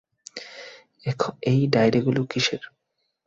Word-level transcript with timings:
এই 1.43 1.59
ডায়েরিগুলো 1.67 2.21
কিসের? 2.23 2.63